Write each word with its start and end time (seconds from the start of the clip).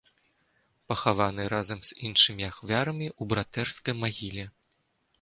Пахаваны 0.91 1.45
разам 1.53 1.79
з 1.91 1.99
іншымі 2.09 2.43
ахвярамі 2.51 3.07
ў 3.21 3.31
братэрскай 3.35 3.93
магіле. 4.03 4.53